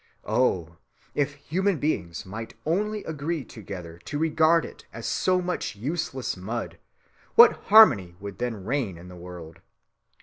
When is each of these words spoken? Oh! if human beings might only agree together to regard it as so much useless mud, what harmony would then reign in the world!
Oh! 0.25 0.77
if 1.13 1.35
human 1.35 1.77
beings 1.77 2.25
might 2.25 2.55
only 2.65 3.03
agree 3.03 3.43
together 3.45 3.99
to 4.05 4.17
regard 4.17 4.65
it 4.65 4.83
as 4.91 5.05
so 5.05 5.43
much 5.43 5.75
useless 5.75 6.35
mud, 6.35 6.79
what 7.35 7.53
harmony 7.65 8.15
would 8.19 8.39
then 8.39 8.65
reign 8.65 8.97
in 8.97 9.09
the 9.09 9.15
world! 9.15 9.59